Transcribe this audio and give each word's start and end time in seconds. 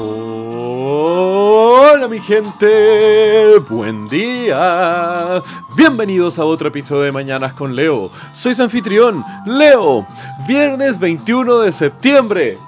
Hola 0.00 1.96
mi 2.06 2.20
gente, 2.20 3.58
buen 3.68 4.08
día. 4.08 5.42
Bienvenidos 5.76 6.38
a 6.38 6.44
otro 6.44 6.68
episodio 6.68 7.02
de 7.02 7.10
Mañanas 7.10 7.54
con 7.54 7.74
Leo. 7.74 8.12
Soy 8.30 8.54
su 8.54 8.62
anfitrión, 8.62 9.24
Leo. 9.44 10.06
Viernes 10.46 11.00
21 11.00 11.58
de 11.58 11.72
septiembre. 11.72 12.58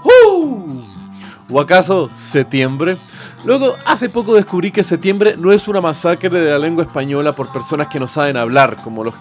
¿O 1.49 1.61
acaso 1.61 2.11
septiembre? 2.15 2.99
Luego, 3.45 3.77
hace 3.85 4.09
poco 4.09 4.35
descubrí 4.35 4.73
que 4.73 4.83
septiembre 4.83 5.37
no 5.39 5.53
es 5.53 5.69
una 5.69 5.81
masacre 5.81 6.31
de 6.31 6.51
la 6.51 6.59
lengua 6.59 6.83
española 6.83 7.37
por 7.37 7.53
personas 7.53 7.87
que 7.87 8.01
no 8.01 8.09
saben 8.09 8.37
hablar, 8.37 8.83
como 8.83 9.05
los 9.05 9.15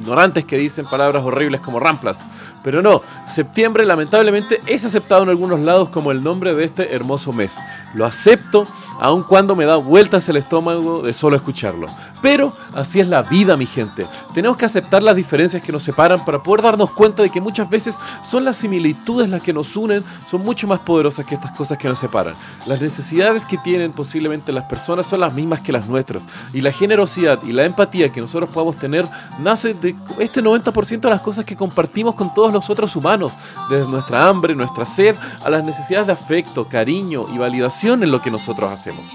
ignorantes 0.00 0.44
que 0.44 0.56
dicen 0.56 0.86
palabras 0.86 1.24
horribles 1.24 1.60
como 1.60 1.80
ramplas. 1.80 2.28
Pero 2.62 2.82
no, 2.82 3.02
septiembre 3.28 3.84
lamentablemente 3.84 4.60
es 4.66 4.84
aceptado 4.84 5.22
en 5.22 5.28
algunos 5.28 5.60
lados 5.60 5.88
como 5.90 6.12
el 6.12 6.22
nombre 6.22 6.54
de 6.54 6.64
este 6.64 6.94
hermoso 6.94 7.32
mes. 7.32 7.58
Lo 7.94 8.04
acepto 8.04 8.66
aun 9.00 9.22
cuando 9.22 9.54
me 9.54 9.64
da 9.64 9.76
vueltas 9.76 10.28
el 10.28 10.36
estómago 10.36 11.02
de 11.02 11.12
solo 11.12 11.36
escucharlo. 11.36 11.86
Pero 12.20 12.52
así 12.74 13.00
es 13.00 13.08
la 13.08 13.22
vida, 13.22 13.56
mi 13.56 13.66
gente. 13.66 14.06
Tenemos 14.34 14.56
que 14.56 14.64
aceptar 14.64 15.02
las 15.02 15.16
diferencias 15.16 15.62
que 15.62 15.72
nos 15.72 15.82
separan 15.82 16.24
para 16.24 16.42
poder 16.42 16.62
darnos 16.62 16.90
cuenta 16.90 17.22
de 17.22 17.30
que 17.30 17.40
muchas 17.40 17.70
veces 17.70 17.98
son 18.22 18.44
las 18.44 18.56
similitudes 18.56 19.28
las 19.28 19.42
que 19.42 19.52
nos 19.52 19.76
unen, 19.76 20.04
son 20.26 20.42
mucho 20.42 20.66
más 20.66 20.80
poderosas 20.80 21.24
que 21.24 21.34
estas 21.34 21.52
cosas 21.52 21.78
que 21.78 21.88
nos 21.88 21.98
separan. 21.98 22.34
Las 22.66 22.80
necesidades 22.80 23.46
que 23.46 23.58
tienen 23.58 23.92
posiblemente 23.92 24.52
las 24.52 24.64
personas 24.64 25.06
son 25.06 25.20
las 25.20 25.32
mismas 25.32 25.60
que 25.60 25.72
las 25.72 25.86
nuestras. 25.86 26.26
Y 26.52 26.60
la 26.60 26.72
generosidad 26.72 27.42
y 27.42 27.52
la 27.52 27.64
empatía 27.64 28.10
que 28.10 28.20
nosotros 28.20 28.50
podamos 28.50 28.76
tener 28.76 29.08
nace 29.38 29.74
de 29.74 29.87
este 30.18 30.42
90% 30.42 31.00
de 31.00 31.10
las 31.10 31.20
cosas 31.20 31.44
que 31.44 31.56
compartimos 31.56 32.14
con 32.14 32.32
todos 32.34 32.52
los 32.52 32.70
otros 32.70 32.94
humanos. 32.96 33.34
Desde 33.68 33.88
nuestra 33.88 34.26
hambre, 34.28 34.54
nuestra 34.54 34.86
sed, 34.86 35.16
a 35.44 35.50
las 35.50 35.64
necesidades 35.64 36.06
de 36.06 36.12
afecto, 36.12 36.68
cariño 36.68 37.26
y 37.32 37.38
validación 37.38 38.02
en 38.02 38.10
lo 38.10 38.22
que 38.22 38.30
nosotros 38.30 38.70
hacemos. 38.70 39.12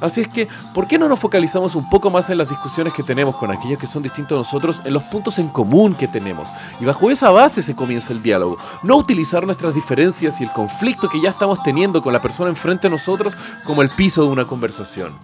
Así 0.00 0.20
es 0.20 0.28
que, 0.28 0.48
¿por 0.74 0.86
qué 0.86 0.98
no 0.98 1.08
nos 1.08 1.18
focalizamos 1.18 1.74
un 1.74 1.88
poco 1.88 2.10
más 2.10 2.28
en 2.30 2.38
las 2.38 2.48
discusiones 2.48 2.92
que 2.92 3.02
tenemos 3.02 3.36
con 3.36 3.50
aquellos 3.50 3.78
que 3.78 3.86
son 3.86 4.02
distintos 4.02 4.36
a 4.36 4.40
nosotros, 4.40 4.82
en 4.84 4.92
los 4.92 5.02
puntos 5.04 5.38
en 5.38 5.48
común 5.48 5.94
que 5.94 6.08
tenemos? 6.08 6.48
Y 6.80 6.84
bajo 6.84 7.10
esa 7.10 7.30
base 7.30 7.62
se 7.62 7.74
comienza 7.74 8.12
el 8.12 8.22
diálogo. 8.22 8.58
No 8.82 8.96
utilizar 8.96 9.46
nuestras 9.46 9.74
diferencias 9.74 10.40
y 10.40 10.44
el 10.44 10.52
conflicto 10.52 11.08
que 11.08 11.20
ya 11.20 11.30
estamos 11.30 11.62
teniendo 11.62 12.02
con 12.02 12.12
la 12.12 12.20
persona 12.20 12.50
enfrente 12.50 12.88
de 12.88 12.90
nosotros 12.90 13.34
como 13.64 13.82
el 13.82 13.90
piso 13.90 14.22
de 14.22 14.28
una 14.28 14.44
conversación. 14.44 15.14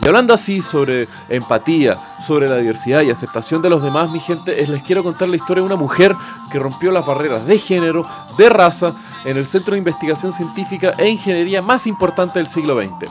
Y 0.00 0.06
hablando 0.06 0.34
así 0.34 0.62
sobre 0.62 1.08
empatía, 1.28 1.98
sobre 2.24 2.48
la 2.48 2.56
diversidad 2.56 3.02
y 3.02 3.10
aceptación 3.10 3.62
de 3.62 3.70
los 3.70 3.82
demás, 3.82 4.10
mi 4.10 4.20
gente, 4.20 4.66
les 4.66 4.82
quiero 4.82 5.02
contar 5.02 5.28
la 5.28 5.36
historia 5.36 5.62
de 5.62 5.66
una 5.66 5.76
mujer 5.76 6.14
que 6.50 6.58
rompió 6.58 6.90
las 6.90 7.06
barreras 7.06 7.46
de 7.46 7.58
género, 7.58 8.06
de 8.36 8.48
raza, 8.48 8.94
en 9.24 9.36
el 9.36 9.46
centro 9.46 9.72
de 9.72 9.78
investigación 9.78 10.32
científica 10.32 10.94
e 10.98 11.08
ingeniería 11.08 11.62
más 11.62 11.86
importante 11.86 12.38
del 12.38 12.46
siglo 12.46 12.78
XX. 12.80 13.10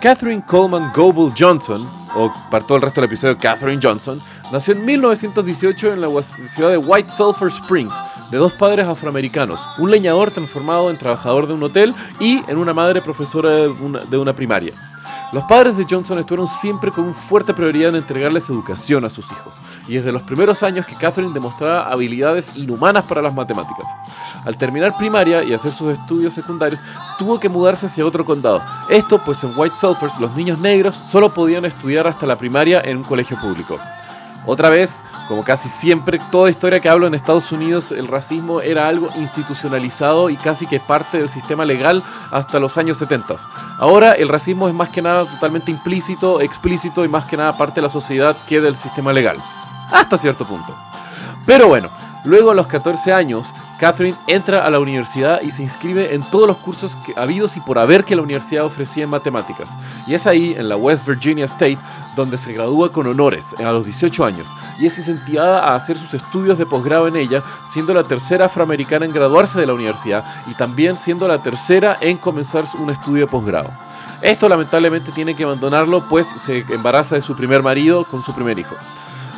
Catherine 0.00 0.42
Coleman 0.46 0.92
Goble 0.94 1.32
Johnson, 1.36 1.88
o 2.14 2.32
para 2.50 2.64
todo 2.64 2.76
el 2.76 2.82
resto 2.82 3.00
del 3.00 3.08
episodio 3.08 3.36
Catherine 3.36 3.80
Johnson, 3.82 4.22
nació 4.52 4.74
en 4.74 4.84
1918 4.84 5.92
en 5.92 6.00
la 6.00 6.22
ciudad 6.22 6.70
de 6.70 6.78
White 6.78 7.10
Sulphur 7.10 7.48
Springs, 7.48 7.96
de 8.30 8.38
dos 8.38 8.52
padres 8.52 8.86
afroamericanos, 8.86 9.60
un 9.76 9.90
leñador 9.90 10.30
transformado 10.30 10.90
en 10.90 10.98
trabajador 10.98 11.48
de 11.48 11.54
un 11.54 11.62
hotel 11.64 11.94
y 12.20 12.42
en 12.48 12.58
una 12.58 12.72
madre 12.72 13.02
profesora 13.02 13.50
de 13.50 13.68
una, 13.68 14.00
de 14.00 14.18
una 14.18 14.34
primaria. 14.34 14.87
Los 15.30 15.44
padres 15.44 15.76
de 15.76 15.84
Johnson 15.88 16.18
estuvieron 16.18 16.46
siempre 16.46 16.90
con 16.90 17.04
una 17.04 17.12
fuerte 17.12 17.52
prioridad 17.52 17.90
en 17.90 17.96
entregarles 17.96 18.48
educación 18.48 19.04
a 19.04 19.10
sus 19.10 19.26
hijos, 19.26 19.54
y 19.86 19.94
desde 19.94 20.10
los 20.10 20.22
primeros 20.22 20.62
años 20.62 20.86
que 20.86 20.96
Catherine 20.96 21.34
demostraba 21.34 21.82
habilidades 21.82 22.50
inhumanas 22.54 23.04
para 23.04 23.20
las 23.20 23.34
matemáticas. 23.34 23.86
Al 24.46 24.56
terminar 24.56 24.96
primaria 24.96 25.44
y 25.44 25.52
hacer 25.52 25.72
sus 25.72 25.92
estudios 25.92 26.32
secundarios, 26.32 26.80
tuvo 27.18 27.38
que 27.38 27.50
mudarse 27.50 27.86
hacia 27.86 28.06
otro 28.06 28.24
condado. 28.24 28.62
Esto 28.88 29.22
pues 29.22 29.44
en 29.44 29.52
White 29.54 29.76
Sulphurs 29.76 30.18
los 30.18 30.34
niños 30.34 30.58
negros 30.58 30.96
solo 30.96 31.34
podían 31.34 31.66
estudiar 31.66 32.06
hasta 32.06 32.24
la 32.24 32.38
primaria 32.38 32.80
en 32.82 32.96
un 32.96 33.04
colegio 33.04 33.38
público. 33.38 33.78
Otra 34.50 34.70
vez, 34.70 35.04
como 35.28 35.44
casi 35.44 35.68
siempre, 35.68 36.18
toda 36.30 36.48
historia 36.48 36.80
que 36.80 36.88
hablo 36.88 37.06
en 37.06 37.14
Estados 37.14 37.52
Unidos, 37.52 37.92
el 37.92 38.08
racismo 38.08 38.62
era 38.62 38.88
algo 38.88 39.10
institucionalizado 39.14 40.30
y 40.30 40.38
casi 40.38 40.66
que 40.66 40.80
parte 40.80 41.18
del 41.18 41.28
sistema 41.28 41.66
legal 41.66 42.02
hasta 42.30 42.58
los 42.58 42.78
años 42.78 42.96
70. 42.96 43.36
Ahora 43.78 44.12
el 44.12 44.28
racismo 44.28 44.66
es 44.66 44.74
más 44.74 44.88
que 44.88 45.02
nada 45.02 45.26
totalmente 45.26 45.70
implícito, 45.70 46.40
explícito 46.40 47.04
y 47.04 47.08
más 47.08 47.26
que 47.26 47.36
nada 47.36 47.58
parte 47.58 47.76
de 47.76 47.82
la 47.82 47.90
sociedad 47.90 48.38
que 48.46 48.62
del 48.62 48.74
sistema 48.74 49.12
legal. 49.12 49.36
Hasta 49.90 50.16
cierto 50.16 50.46
punto. 50.46 50.74
Pero 51.44 51.68
bueno, 51.68 51.90
Luego, 52.24 52.50
a 52.50 52.54
los 52.54 52.66
14 52.66 53.12
años, 53.12 53.54
Catherine 53.78 54.16
entra 54.26 54.66
a 54.66 54.70
la 54.70 54.80
universidad 54.80 55.40
y 55.42 55.50
se 55.50 55.62
inscribe 55.62 56.14
en 56.14 56.22
todos 56.22 56.48
los 56.48 56.56
cursos 56.58 56.96
que, 56.96 57.14
habidos 57.16 57.56
y 57.56 57.60
por 57.60 57.78
haber 57.78 58.04
que 58.04 58.16
la 58.16 58.22
universidad 58.22 58.64
ofrecía 58.64 59.04
en 59.04 59.10
matemáticas. 59.10 59.70
Y 60.06 60.14
es 60.14 60.26
ahí, 60.26 60.54
en 60.56 60.68
la 60.68 60.76
West 60.76 61.06
Virginia 61.06 61.44
State, 61.44 61.78
donde 62.16 62.38
se 62.38 62.52
gradúa 62.52 62.90
con 62.90 63.06
honores 63.06 63.54
a 63.58 63.70
los 63.70 63.84
18 63.84 64.24
años 64.24 64.52
y 64.80 64.86
es 64.86 64.98
incentivada 64.98 65.60
a 65.60 65.76
hacer 65.76 65.96
sus 65.96 66.12
estudios 66.14 66.58
de 66.58 66.66
posgrado 66.66 67.06
en 67.06 67.16
ella, 67.16 67.44
siendo 67.64 67.94
la 67.94 68.04
tercera 68.04 68.46
afroamericana 68.46 69.06
en 69.06 69.12
graduarse 69.12 69.60
de 69.60 69.66
la 69.66 69.74
universidad 69.74 70.24
y 70.48 70.54
también 70.54 70.96
siendo 70.96 71.28
la 71.28 71.42
tercera 71.42 71.96
en 72.00 72.18
comenzar 72.18 72.64
un 72.78 72.90
estudio 72.90 73.26
de 73.26 73.30
posgrado. 73.30 73.70
Esto 74.20 74.48
lamentablemente 74.48 75.12
tiene 75.12 75.36
que 75.36 75.44
abandonarlo, 75.44 76.08
pues 76.08 76.26
se 76.26 76.64
embaraza 76.70 77.14
de 77.14 77.22
su 77.22 77.36
primer 77.36 77.62
marido 77.62 78.04
con 78.04 78.22
su 78.22 78.34
primer 78.34 78.58
hijo. 78.58 78.74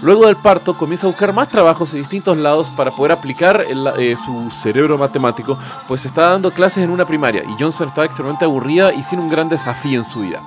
Luego 0.03 0.27
del 0.27 0.37
parto 0.37 0.79
comienza 0.79 1.07
a 1.07 1.11
buscar 1.11 1.33
más 1.35 1.49
trabajos 1.49 1.93
en 1.93 2.01
distintos 2.01 2.37
lados 2.37 2.71
para 2.71 2.91
poder 2.91 3.13
aplicar 3.13 3.67
eh, 3.99 4.17
su 4.17 4.51
cerebro 4.51 4.97
matemático, 4.97 5.59
pues 5.87 6.07
está 6.07 6.31
dando 6.31 6.51
clases 6.51 6.85
en 6.85 6.91
una 6.91 7.05
primaria 7.05 7.43
y 7.45 7.63
Johnson 7.63 7.89
estaba 7.89 8.07
extremadamente 8.07 8.47
aburrida 8.47 8.95
y 8.95 9.03
sin 9.03 9.19
un 9.21 9.29
gran 9.29 9.51
desafío 9.51 9.99
en 9.99 10.05
su 10.05 10.21
vida. 10.21 10.41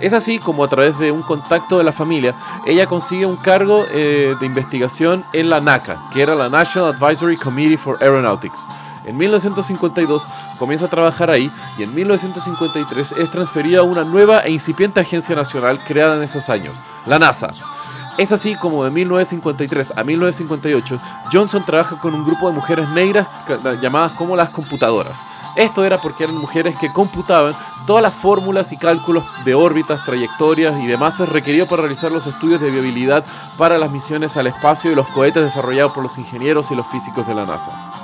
Es 0.00 0.12
así 0.12 0.38
como 0.38 0.64
a 0.64 0.68
través 0.68 0.98
de 0.98 1.12
un 1.12 1.22
contacto 1.22 1.78
de 1.78 1.84
la 1.84 1.92
familia, 1.92 2.34
ella 2.66 2.86
consigue 2.86 3.26
un 3.26 3.36
cargo 3.36 3.86
eh, 3.90 4.34
de 4.40 4.46
investigación 4.46 5.24
en 5.32 5.50
la 5.50 5.60
NACA, 5.60 6.08
que 6.12 6.22
era 6.22 6.34
la 6.34 6.48
National 6.48 6.94
Advisory 6.94 7.36
Committee 7.36 7.76
for 7.76 7.98
Aeronautics. 8.00 8.66
En 9.04 9.18
1952 9.18 10.26
comienza 10.58 10.86
a 10.86 10.90
trabajar 10.90 11.30
ahí 11.30 11.50
y 11.78 11.82
en 11.82 11.94
1953 11.94 13.12
es 13.12 13.30
transferida 13.30 13.80
a 13.80 13.82
una 13.82 14.02
nueva 14.02 14.40
e 14.40 14.50
incipiente 14.50 15.00
agencia 15.00 15.36
nacional 15.36 15.84
creada 15.84 16.16
en 16.16 16.22
esos 16.22 16.48
años, 16.48 16.82
la 17.04 17.18
NASA. 17.18 17.50
Es 18.16 18.30
así 18.30 18.54
como 18.54 18.84
de 18.84 18.92
1953 18.92 19.94
a 19.96 20.04
1958 20.04 21.00
Johnson 21.32 21.64
trabaja 21.64 21.98
con 21.98 22.14
un 22.14 22.24
grupo 22.24 22.48
de 22.48 22.54
mujeres 22.54 22.88
negras 22.90 23.26
llamadas 23.82 24.12
como 24.12 24.36
las 24.36 24.50
computadoras. 24.50 25.18
Esto 25.56 25.84
era 25.84 26.00
porque 26.00 26.24
eran 26.24 26.36
mujeres 26.36 26.76
que 26.76 26.92
computaban 26.92 27.56
todas 27.86 28.02
las 28.02 28.14
fórmulas 28.14 28.72
y 28.72 28.76
cálculos 28.76 29.24
de 29.44 29.54
órbitas, 29.54 30.04
trayectorias 30.04 30.78
y 30.80 30.86
demás 30.86 31.18
requeridos 31.18 31.68
para 31.68 31.82
realizar 31.82 32.12
los 32.12 32.26
estudios 32.26 32.60
de 32.60 32.70
viabilidad 32.70 33.24
para 33.58 33.78
las 33.78 33.90
misiones 33.90 34.36
al 34.36 34.46
espacio 34.46 34.92
y 34.92 34.94
los 34.94 35.08
cohetes 35.08 35.42
desarrollados 35.42 35.92
por 35.92 36.04
los 36.04 36.16
ingenieros 36.16 36.70
y 36.70 36.76
los 36.76 36.86
físicos 36.86 37.26
de 37.26 37.34
la 37.34 37.46
NASA. 37.46 38.03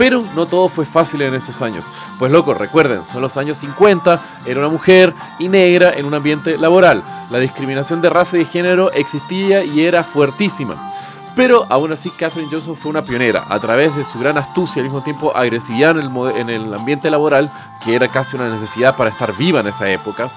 Pero 0.00 0.24
no 0.34 0.46
todo 0.46 0.70
fue 0.70 0.86
fácil 0.86 1.20
en 1.20 1.34
esos 1.34 1.60
años. 1.60 1.84
Pues 2.18 2.32
loco, 2.32 2.54
recuerden, 2.54 3.04
son 3.04 3.20
los 3.20 3.36
años 3.36 3.58
50, 3.58 4.18
era 4.46 4.60
una 4.60 4.70
mujer 4.70 5.14
y 5.38 5.46
negra 5.50 5.92
en 5.94 6.06
un 6.06 6.14
ambiente 6.14 6.56
laboral. 6.56 7.04
La 7.28 7.38
discriminación 7.38 8.00
de 8.00 8.08
raza 8.08 8.36
y 8.36 8.38
de 8.38 8.46
género 8.46 8.90
existía 8.92 9.62
y 9.62 9.84
era 9.84 10.02
fuertísima. 10.02 10.90
Pero 11.36 11.66
aún 11.68 11.92
así 11.92 12.08
Catherine 12.08 12.48
Johnson 12.50 12.78
fue 12.78 12.88
una 12.88 13.04
pionera, 13.04 13.44
a 13.46 13.60
través 13.60 13.94
de 13.94 14.06
su 14.06 14.18
gran 14.18 14.38
astucia 14.38 14.80
y 14.80 14.80
al 14.80 14.84
mismo 14.86 15.02
tiempo 15.02 15.36
agresividad 15.36 15.98
en 15.98 16.06
el, 16.06 16.36
en 16.36 16.48
el 16.48 16.72
ambiente 16.72 17.10
laboral, 17.10 17.52
que 17.84 17.94
era 17.94 18.08
casi 18.08 18.36
una 18.36 18.48
necesidad 18.48 18.96
para 18.96 19.10
estar 19.10 19.36
viva 19.36 19.60
en 19.60 19.66
esa 19.66 19.90
época. 19.90 20.32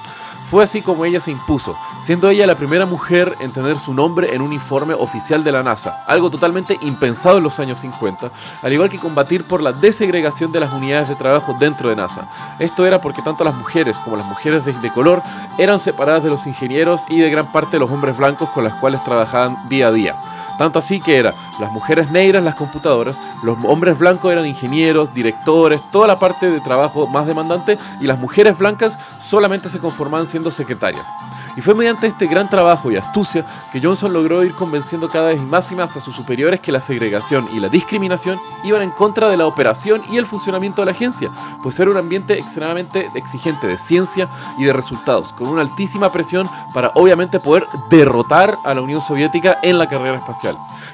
Fue 0.46 0.64
así 0.64 0.82
como 0.82 1.06
ella 1.06 1.20
se 1.20 1.32
impuso, 1.32 1.76
siendo 2.00 2.30
ella 2.30 2.46
la 2.46 2.56
primera 2.56 2.86
mujer 2.86 3.36
en 3.40 3.52
tener 3.52 3.80
su 3.80 3.94
nombre 3.94 4.36
en 4.36 4.42
un 4.42 4.54
informe 4.54 4.94
oficial 4.94 5.44
de 5.44 5.52
la 5.52 5.64
NASA, 5.64 6.04
algo 6.08 6.30
totalmente 6.30 6.78
impensado 6.82 7.38
en 7.38 7.44
los 7.44 7.60
años 7.60 7.80
50, 7.80 8.32
al 8.62 8.74
igual 8.74 8.90
que 8.90 9.00
combatir 9.00 9.46
por 9.46 9.62
la 9.62 9.72
desegregación 9.72 10.52
de 10.52 10.60
las 10.60 10.74
unidades 10.74 11.10
de 11.10 11.16
trabajo 11.16 11.56
dentro 11.60 11.90
de 11.90 11.96
NASA. 11.96 12.28
Esto 12.60 12.86
era 12.86 13.02
porque 13.02 13.22
tanto 13.22 13.44
las 13.44 13.56
mujeres 13.56 14.00
como 14.00 14.18
las 14.18 14.26
mujeres 14.26 14.66
de, 14.66 14.92
color 14.94 15.24
eran 15.58 15.80
separadas 15.80 16.24
de 16.24 16.30
los 16.30 16.46
ingenieros 16.46 17.02
y 17.10 17.20
de 17.20 17.30
gran 17.30 17.52
parte 17.52 17.72
de 17.72 17.80
los 17.80 17.92
hombres 17.92 18.16
blancos 18.16 18.50
con 18.50 18.64
los 18.64 18.74
cuales 18.76 19.04
trabajaban 19.04 19.68
día 19.70 19.88
a 19.88 19.92
día. 19.92 20.16
Tanto 20.58 20.80
así 20.80 21.00
que 21.00 21.18
era 21.18 21.34
las 21.60 21.72
mujeres 21.72 22.12
negras 22.12 22.44
las 22.44 22.56
computadoras, 22.56 23.20
los 23.44 23.58
hombres 23.66 23.98
blancos 23.98 24.32
eran 24.32 24.46
ingenieros, 24.46 25.14
directores, 25.14 25.82
toda 25.92 26.08
la 26.08 26.20
parte 26.20 26.50
de 26.50 26.62
trabajo 26.62 27.08
más 27.08 27.26
demandante 27.26 27.78
y 28.00 28.06
las 28.06 28.20
mujeres 28.20 28.58
blancas 28.58 28.98
solamente 29.20 29.70
se 29.70 29.80
conformaban 29.80 30.28
siendo 30.28 30.52
secretarias. 30.52 31.08
Y 31.56 31.62
fue 31.62 31.76
mediante 31.76 32.08
este 32.08 32.28
gran 32.28 32.50
trabajo 32.50 32.92
y 32.92 32.98
astucia 32.98 33.46
que 33.72 33.82
Johnson 33.82 34.14
logró 34.14 34.44
ir 34.44 34.56
convenciendo 34.56 35.10
cada 35.10 35.28
vez 35.28 35.42
más 35.42 35.72
y 35.72 35.76
más 35.76 35.96
a 35.96 36.02
sus 36.02 36.16
superiores 36.16 36.60
que 36.60 36.72
la 36.72 36.82
segregación 36.82 37.48
y 37.54 37.60
la 37.60 37.70
discriminación 37.70 38.40
iban 38.64 38.82
en 38.82 38.92
contra 38.92 39.30
de 39.30 39.38
la 39.38 39.46
operación 39.46 40.02
y 40.10 40.18
el 40.18 40.26
funcionamiento 40.26 40.82
de 40.82 40.88
la 40.88 40.92
agencia, 40.92 41.30
pues 41.62 41.80
era 41.80 41.92
un 41.92 41.98
ambiente 41.98 42.38
extremadamente 42.38 43.10
exigente 43.16 43.68
de 43.68 43.78
ciencia 43.78 44.30
y 44.58 44.66
de 44.66 44.74
resultados, 44.74 45.34
con 45.34 45.48
una 45.48 45.62
altísima 45.62 46.12
presión 46.12 46.50
para 46.74 46.92
obviamente 46.96 47.40
poder 47.40 47.68
derrotar 47.90 48.58
a 48.64 48.74
la 48.74 48.82
Unión 48.82 49.02
Soviética 49.02 49.60
en 49.62 49.78
la 49.78 49.88
carrera 49.88 50.18
espacial. 50.18 50.43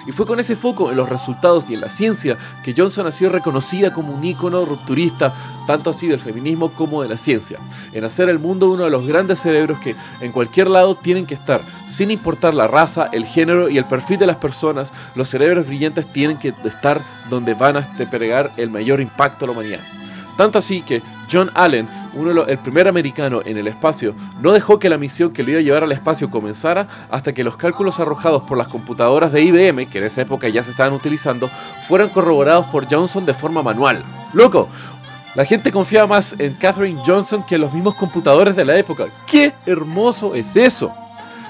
Y 0.05 0.11
fue 0.11 0.25
con 0.25 0.39
ese 0.39 0.55
foco 0.55 0.91
en 0.91 0.97
los 0.97 1.09
resultados 1.09 1.69
y 1.69 1.73
en 1.73 1.81
la 1.81 1.89
ciencia 1.89 2.37
que 2.63 2.73
Johnson 2.75 3.07
ha 3.07 3.11
sido 3.11 3.31
reconocida 3.31 3.93
como 3.93 4.13
un 4.13 4.23
ícono 4.23 4.65
rupturista, 4.65 5.33
tanto 5.65 5.89
así 5.89 6.07
del 6.07 6.19
feminismo 6.19 6.71
como 6.73 7.01
de 7.01 7.09
la 7.09 7.17
ciencia, 7.17 7.59
en 7.93 8.03
hacer 8.03 8.29
el 8.29 8.39
mundo 8.39 8.69
uno 8.69 8.83
de 8.83 8.89
los 8.89 9.05
grandes 9.05 9.39
cerebros 9.39 9.79
que 9.79 9.95
en 10.21 10.31
cualquier 10.31 10.69
lado 10.69 10.95
tienen 10.95 11.25
que 11.25 11.33
estar, 11.33 11.65
sin 11.87 12.11
importar 12.11 12.53
la 12.53 12.67
raza, 12.67 13.09
el 13.11 13.25
género 13.25 13.69
y 13.69 13.77
el 13.77 13.85
perfil 13.85 14.19
de 14.19 14.27
las 14.27 14.37
personas, 14.37 14.91
los 15.15 15.29
cerebros 15.29 15.67
brillantes 15.67 16.11
tienen 16.11 16.37
que 16.37 16.53
estar 16.63 17.03
donde 17.29 17.53
van 17.53 17.77
a 17.77 17.95
pegar 18.09 18.51
el 18.57 18.69
mayor 18.69 19.01
impacto 19.01 19.45
a 19.45 19.47
la 19.47 19.51
humanidad. 19.53 19.98
Tanto 20.39 20.57
así 20.57 20.83
que 20.83 21.01
John 21.29 21.51
Allen, 21.53 21.89
uno 22.13 22.45
el 22.45 22.59
primer 22.59 22.87
americano 22.87 23.41
en 23.43 23.57
el 23.57 23.67
espacio, 23.67 24.15
no 24.41 24.53
dejó 24.53 24.79
que 24.79 24.87
la 24.87 24.97
misión 24.97 25.33
que 25.33 25.43
lo 25.43 25.51
iba 25.51 25.59
a 25.59 25.63
llevar 25.63 25.83
al 25.83 25.91
espacio 25.91 26.31
comenzara 26.31 26.87
hasta 27.11 27.33
que 27.33 27.43
los 27.43 27.57
cálculos 27.57 27.99
arrojados 27.99 28.43
por 28.43 28.57
las 28.57 28.69
computadoras 28.69 29.33
de 29.33 29.41
IBM, 29.41 29.89
que 29.89 29.97
en 29.97 30.05
esa 30.05 30.21
época 30.21 30.47
ya 30.47 30.63
se 30.63 30.71
estaban 30.71 30.93
utilizando, 30.93 31.49
fueran 31.89 32.07
corroborados 32.07 32.67
por 32.67 32.89
Johnson 32.89 33.25
de 33.25 33.33
forma 33.33 33.61
manual. 33.61 34.05
¡Loco! 34.31 34.69
La 35.35 35.43
gente 35.43 35.73
confiaba 35.73 36.07
más 36.07 36.33
en 36.39 36.53
Katherine 36.53 37.01
Johnson 37.05 37.45
que 37.45 37.55
en 37.55 37.61
los 37.61 37.73
mismos 37.73 37.95
computadores 37.95 38.55
de 38.55 38.63
la 38.63 38.77
época. 38.77 39.07
¡Qué 39.27 39.53
hermoso 39.65 40.35
es 40.35 40.55
eso! 40.55 40.93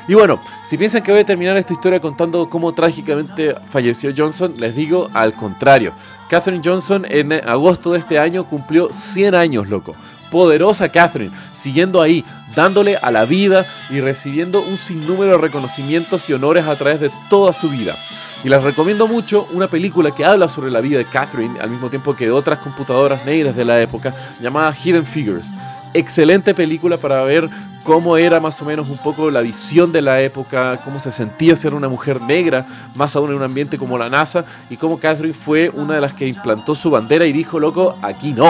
Y 0.09 0.15
bueno, 0.15 0.41
si 0.63 0.75
piensan 0.75 1.03
que 1.03 1.11
voy 1.11 1.21
a 1.21 1.25
terminar 1.25 1.55
esta 1.55 1.71
historia 1.71 1.99
contando 1.99 2.49
cómo 2.49 2.73
trágicamente 2.73 3.53
falleció 3.69 4.11
Johnson, 4.17 4.55
les 4.57 4.75
digo 4.75 5.07
al 5.13 5.33
contrario. 5.33 5.93
Catherine 6.27 6.63
Johnson 6.65 7.05
en 7.07 7.31
agosto 7.47 7.91
de 7.91 7.99
este 7.99 8.17
año 8.17 8.49
cumplió 8.49 8.91
100 8.91 9.35
años, 9.35 9.69
loco. 9.69 9.95
Poderosa 10.31 10.89
Catherine, 10.89 11.35
siguiendo 11.53 12.01
ahí, 12.01 12.25
dándole 12.55 12.97
a 12.97 13.11
la 13.11 13.25
vida 13.25 13.67
y 13.91 14.01
recibiendo 14.01 14.63
un 14.63 14.79
sinnúmero 14.79 15.33
de 15.33 15.37
reconocimientos 15.37 16.27
y 16.27 16.33
honores 16.33 16.65
a 16.65 16.75
través 16.75 16.99
de 17.01 17.11
toda 17.29 17.53
su 17.53 17.69
vida. 17.69 17.95
Y 18.43 18.49
les 18.49 18.63
recomiendo 18.63 19.07
mucho 19.07 19.47
una 19.51 19.67
película 19.67 20.09
que 20.09 20.25
habla 20.25 20.47
sobre 20.47 20.71
la 20.71 20.81
vida 20.81 20.97
de 20.97 21.05
Catherine, 21.05 21.59
al 21.59 21.69
mismo 21.69 21.91
tiempo 21.91 22.15
que 22.15 22.25
de 22.25 22.31
otras 22.31 22.57
computadoras 22.59 23.25
negras 23.25 23.55
de 23.55 23.65
la 23.65 23.79
época, 23.79 24.15
llamada 24.39 24.73
Hidden 24.73 25.05
Figures 25.05 25.53
excelente 25.93 26.53
película 26.53 26.97
para 26.97 27.23
ver 27.23 27.49
cómo 27.83 28.17
era 28.17 28.39
más 28.39 28.61
o 28.61 28.65
menos 28.65 28.89
un 28.89 28.97
poco 28.97 29.31
la 29.31 29.41
visión 29.41 29.91
de 29.91 30.01
la 30.01 30.21
época, 30.21 30.81
cómo 30.83 30.99
se 30.99 31.11
sentía 31.11 31.55
ser 31.55 31.73
una 31.73 31.89
mujer 31.89 32.21
negra, 32.21 32.65
más 32.95 33.15
aún 33.15 33.31
en 33.31 33.37
un 33.37 33.43
ambiente 33.43 33.77
como 33.77 33.97
la 33.97 34.09
NASA, 34.09 34.45
y 34.69 34.77
cómo 34.77 34.99
Catherine 34.99 35.33
fue 35.33 35.69
una 35.69 35.95
de 35.95 36.01
las 36.01 36.13
que 36.13 36.27
implantó 36.27 36.75
su 36.75 36.91
bandera 36.91 37.25
y 37.25 37.31
dijo, 37.31 37.59
loco, 37.59 37.97
aquí 38.01 38.33
no. 38.33 38.49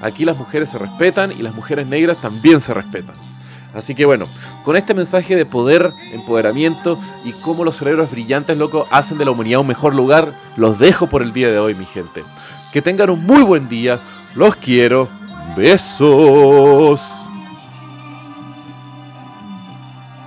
Aquí 0.00 0.24
las 0.24 0.36
mujeres 0.36 0.68
se 0.68 0.78
respetan 0.78 1.32
y 1.32 1.42
las 1.42 1.54
mujeres 1.54 1.86
negras 1.86 2.20
también 2.20 2.60
se 2.60 2.72
respetan. 2.72 3.16
Así 3.74 3.94
que 3.94 4.06
bueno, 4.06 4.26
con 4.64 4.76
este 4.76 4.94
mensaje 4.94 5.36
de 5.36 5.44
poder, 5.44 5.92
empoderamiento 6.12 6.98
y 7.24 7.32
cómo 7.32 7.64
los 7.64 7.76
cerebros 7.76 8.10
brillantes, 8.10 8.56
loco, 8.56 8.86
hacen 8.90 9.18
de 9.18 9.24
la 9.24 9.30
humanidad 9.32 9.60
un 9.60 9.66
mejor 9.66 9.94
lugar, 9.94 10.34
los 10.56 10.78
dejo 10.78 11.08
por 11.08 11.22
el 11.22 11.32
día 11.32 11.50
de 11.50 11.58
hoy, 11.58 11.74
mi 11.74 11.84
gente. 11.84 12.24
Que 12.72 12.80
tengan 12.80 13.10
un 13.10 13.24
muy 13.26 13.42
buen 13.42 13.68
día, 13.68 14.00
los 14.34 14.56
quiero, 14.56 15.08
Besos. 15.58 17.27